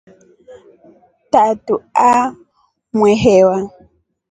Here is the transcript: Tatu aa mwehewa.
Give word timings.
Tatu 1.31 1.73
aa 2.09 2.25
mwehewa. 2.97 3.57